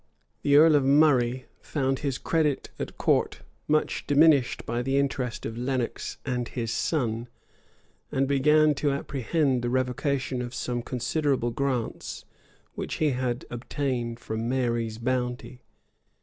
[0.41, 5.59] The earl of Murray found his credit at court much diminished by the interest of
[5.59, 7.27] Lenox and his son;
[8.11, 12.25] and began to apprehend the revocation of some considerable grants
[12.73, 15.61] which he had obtained from Mary's bounty.